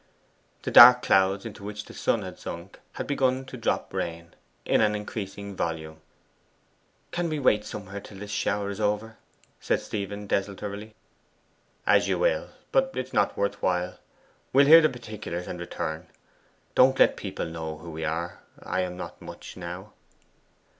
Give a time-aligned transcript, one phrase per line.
[0.63, 4.33] The dark clouds into which the sun had sunk had begun to drop rain
[4.65, 6.01] in an increasing volume.
[7.11, 9.17] 'Can we wait somewhere here till this shower is over?'
[9.59, 10.95] said Stephen desultorily.
[11.85, 12.49] 'As you will.
[12.71, 13.99] But it is not worth while.
[14.51, 16.07] We'll hear the particulars, and return.
[16.73, 18.39] Don't let people know who we are.
[18.63, 19.93] I am not much now.